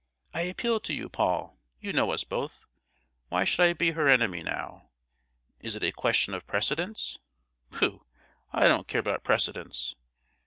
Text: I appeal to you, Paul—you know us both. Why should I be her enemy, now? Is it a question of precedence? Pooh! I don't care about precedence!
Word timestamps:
I 0.33 0.41
appeal 0.41 0.79
to 0.79 0.95
you, 0.95 1.09
Paul—you 1.09 1.93
know 1.93 2.09
us 2.09 2.23
both. 2.23 2.65
Why 3.29 3.43
should 3.43 3.61
I 3.63 3.73
be 3.73 3.91
her 3.91 4.07
enemy, 4.07 4.41
now? 4.41 4.89
Is 5.59 5.75
it 5.75 5.83
a 5.83 5.91
question 5.91 6.33
of 6.33 6.47
precedence? 6.47 7.19
Pooh! 7.69 8.03
I 8.51 8.67
don't 8.67 8.87
care 8.87 8.97
about 9.01 9.23
precedence! 9.23 9.93